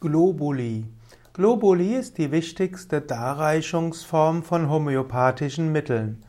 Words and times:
Globuli. 0.00 0.84
Globuli 1.32 1.96
ist 1.96 2.18
die 2.18 2.30
wichtigste 2.30 3.00
Darreichungsform 3.00 4.44
von 4.44 4.70
homöopathischen 4.70 5.72
Mitteln. 5.72 6.22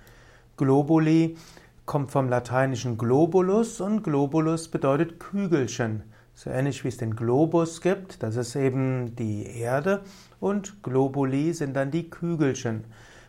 Globuli 0.58 1.38
kommt 1.86 2.10
vom 2.10 2.30
lateinischen 2.30 2.98
globulus 2.98 3.80
und 3.80 4.02
globulus 4.02 4.70
bedeutet 4.70 5.20
Kügelchen. 5.20 6.02
So 6.34 6.50
ähnlich 6.50 6.84
wie 6.84 6.88
es 6.88 6.98
den 6.98 7.16
Globus 7.16 7.82
gibt, 7.82 8.24
das 8.24 8.38
ist 8.38 8.56
eben 8.56 9.16
die 9.16 9.46
Erde 9.46 10.02
und 10.40 10.82
Globuli 10.82 11.54
sind 11.54 11.76
dann 11.76 11.92
die 11.92 12.10
Kügelchen. 12.10 12.86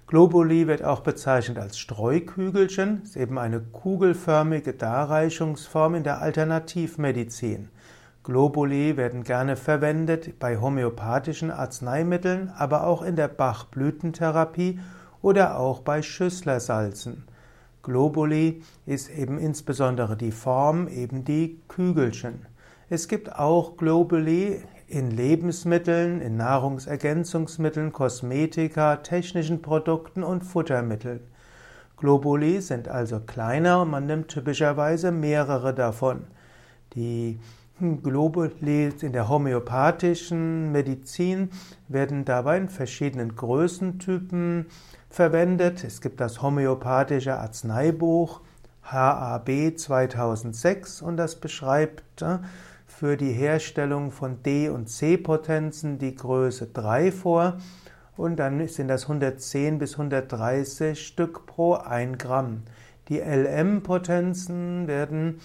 Globuli 0.07 0.67
wird 0.67 0.83
auch 0.83 1.01
bezeichnet 1.01 1.59
als 1.59 1.79
Streukügelchen, 1.79 3.03
ist 3.03 3.19
eben 3.19 3.39
eine 3.39 3.61
kugelförmige 3.61 4.73
Darreichungsform 4.73 5.97
in 5.97 6.03
der 6.03 6.23
Alternativmedizin. 6.23 7.69
Globuli 8.23 8.99
werden 8.99 9.25
gerne 9.25 9.57
verwendet 9.57 10.39
bei 10.39 10.59
homöopathischen 10.59 11.51
Arzneimitteln, 11.51 12.53
aber 12.55 12.87
auch 12.87 13.01
in 13.03 13.17
der 13.17 13.29
Bachblütentherapie 13.29 14.79
oder 15.23 15.59
auch 15.59 15.81
bei 15.81 16.03
Schüsslersalzen. 16.03 17.25
Globuli 17.83 18.63
ist 18.85 19.09
eben 19.09 19.39
insbesondere 19.39 20.17
die 20.17 20.33
Form, 20.33 20.87
eben 20.87 21.25
die 21.25 21.61
Kügelchen. 21.69 22.45
Es 22.91 23.09
gibt 23.09 23.35
auch 23.37 23.79
Globuli 23.79 24.63
in 24.87 25.11
Lebensmitteln, 25.11 26.21
in 26.21 26.37
Nahrungsergänzungsmitteln, 26.37 27.93
Kosmetika, 27.93 28.97
technischen 28.97 29.63
Produkten 29.63 30.23
und 30.23 30.43
Futtermitteln. 30.43 31.21
Globuli 31.97 32.61
sind 32.61 32.89
also 32.89 33.21
kleiner 33.21 33.83
und 33.83 33.91
man 33.91 34.07
nimmt 34.07 34.29
typischerweise 34.29 35.11
mehrere 35.11 35.73
davon. 35.73 36.25
Die 36.95 37.39
Globuli 37.81 38.93
in 39.01 39.13
der 39.13 39.29
homöopathischen 39.29 40.71
Medizin 40.71 41.51
werden 41.89 42.25
dabei 42.25 42.59
in 42.59 42.69
verschiedenen 42.69 43.35
Größentypen 43.35 44.67
verwendet. 45.09 45.83
Es 45.83 46.01
gibt 46.01 46.21
das 46.21 46.43
homöopathische 46.43 47.39
Arzneibuch 47.39 48.43
HAB 48.83 49.77
2006 49.77 51.01
und 51.01 51.17
das 51.17 51.37
beschreibt 51.37 52.23
äh, 52.23 52.39
für 52.87 53.17
die 53.17 53.33
Herstellung 53.33 54.11
von 54.11 54.43
D- 54.43 54.69
und 54.69 54.89
C-Potenzen 54.89 55.99
die 55.99 56.15
Größe 56.15 56.67
3 56.67 57.13
vor 57.13 57.59
und 58.17 58.37
dann 58.37 58.67
sind 58.69 58.89
das 58.89 59.05
110 59.05 59.79
bis 59.79 59.93
130 59.93 61.07
Stück 61.07 61.47
pro 61.47 61.75
1 61.75 62.19
Gramm. 62.19 62.63
Die 63.09 63.19
LM-Potenzen 63.19 64.87
werden 64.87 65.41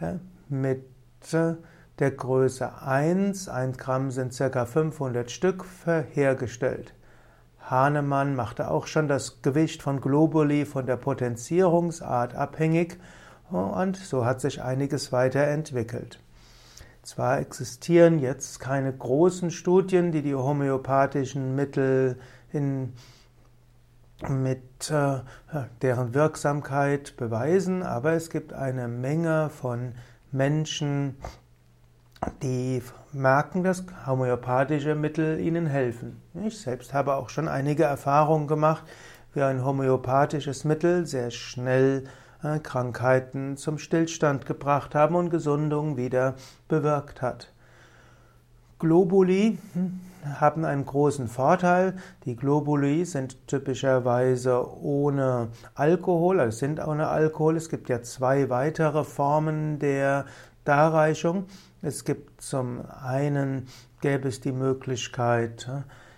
äh, 0.00 0.14
mit 0.48 0.84
äh, 1.32 1.54
der 1.98 2.12
Größe 2.12 2.82
1, 2.82 3.48
1 3.48 3.78
Gramm 3.78 4.10
sind 4.10 4.36
ca. 4.36 4.64
500 4.66 5.30
Stück, 5.30 5.64
hergestellt. 5.84 6.94
Hahnemann 7.60 8.34
machte 8.34 8.70
auch 8.70 8.86
schon 8.86 9.08
das 9.08 9.42
Gewicht 9.42 9.82
von 9.82 10.00
Globuli 10.00 10.64
von 10.64 10.86
der 10.86 10.96
Potenzierungsart 10.96 12.34
abhängig 12.34 12.98
und 13.50 13.96
so 13.96 14.24
hat 14.24 14.40
sich 14.40 14.62
einiges 14.62 15.12
weiterentwickelt. 15.12 16.20
Zwar 17.02 17.38
existieren 17.38 18.18
jetzt 18.18 18.60
keine 18.60 18.92
großen 18.92 19.50
Studien, 19.50 20.12
die 20.12 20.22
die 20.22 20.34
homöopathischen 20.34 21.54
Mittel 21.54 22.18
in, 22.52 22.92
mit 24.28 24.90
äh, 24.90 25.20
deren 25.80 26.12
Wirksamkeit 26.14 27.16
beweisen, 27.16 27.82
aber 27.82 28.12
es 28.12 28.30
gibt 28.30 28.52
eine 28.52 28.88
Menge 28.88 29.48
von 29.48 29.94
Menschen, 30.32 31.16
die 32.42 32.82
merken, 33.12 33.62
dass 33.62 33.84
homöopathische 34.06 34.94
Mittel 34.94 35.40
ihnen 35.40 35.66
helfen. 35.66 36.20
Ich 36.44 36.60
selbst 36.60 36.94
habe 36.94 37.14
auch 37.14 37.28
schon 37.28 37.48
einige 37.48 37.84
Erfahrungen 37.84 38.46
gemacht, 38.46 38.84
wie 39.34 39.42
ein 39.42 39.64
homöopathisches 39.64 40.64
Mittel 40.64 41.06
sehr 41.06 41.30
schnell 41.30 42.04
äh, 42.42 42.58
Krankheiten 42.58 43.56
zum 43.56 43.78
Stillstand 43.78 44.46
gebracht 44.46 44.94
haben 44.94 45.14
und 45.14 45.30
Gesundung 45.30 45.96
wieder 45.96 46.34
bewirkt 46.68 47.22
hat. 47.22 47.52
Globuli 48.78 49.58
hm, 49.72 50.00
haben 50.40 50.64
einen 50.64 50.86
großen 50.86 51.28
Vorteil. 51.28 51.96
Die 52.24 52.36
Globuli 52.36 53.04
sind 53.04 53.46
typischerweise 53.48 54.64
ohne 54.80 55.48
Alkohol, 55.74 56.40
also 56.40 56.56
sind 56.56 56.84
ohne 56.86 57.08
Alkohol. 57.08 57.56
Es 57.56 57.68
gibt 57.68 57.88
ja 57.88 58.02
zwei 58.02 58.50
weitere 58.50 59.02
Formen 59.02 59.78
der 59.80 60.26
Darreichung. 60.68 61.46
Es 61.80 62.04
gibt 62.04 62.42
zum 62.42 62.84
einen, 62.90 63.66
gäbe 64.02 64.28
es 64.28 64.40
die 64.40 64.52
Möglichkeit, 64.52 65.68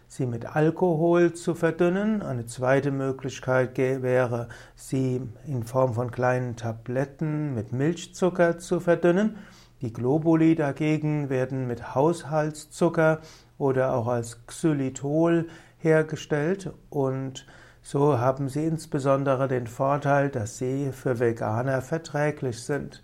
sie 0.09 0.27
mit 0.27 0.57
Alkohol 0.57 1.35
zu 1.35 1.55
verdünnen. 1.55 2.21
Eine 2.21 2.47
zweite 2.47 2.91
Möglichkeit 2.91 3.79
wäre, 3.79 4.49
sie 4.75 5.23
in 5.47 5.63
Form 5.63 5.95
von 5.95 6.11
kleinen 6.11 6.57
Tabletten 6.57 7.55
mit 7.55 7.73
Milchzucker 7.73 8.59
zu 8.59 8.81
verdünnen. 8.81 9.39
Die 9.83 9.93
Globuli 9.93 10.57
dagegen 10.57 11.31
werden 11.31 11.69
mit 11.69 11.95
Haushaltszucker 11.95 13.21
oder 13.57 13.95
auch 13.95 14.09
als 14.09 14.47
Xylitol 14.47 15.49
hergestellt 15.79 16.73
und 16.91 17.47
so 17.83 18.19
haben 18.19 18.49
sie 18.49 18.67
insbesondere 18.67 19.49
den 19.49 19.67
Vorteil, 19.67 20.29
dass 20.29 20.59
sie 20.59 20.93
für 20.93 21.19
Veganer 21.19 21.81
verträglich 21.81 22.63
sind. 22.63 23.03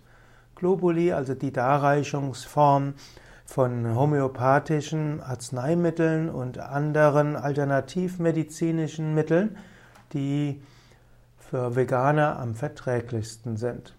Globuli, 0.57 1.13
also 1.13 1.33
die 1.33 1.51
Darreichungsform 1.51 2.95
von 3.45 3.95
homöopathischen 3.95 5.21
Arzneimitteln 5.21 6.29
und 6.29 6.59
anderen 6.59 7.35
alternativmedizinischen 7.35 9.13
Mitteln, 9.13 9.57
die 10.13 10.61
für 11.39 11.75
Veganer 11.75 12.37
am 12.39 12.55
verträglichsten 12.55 13.55
sind. 13.55 13.96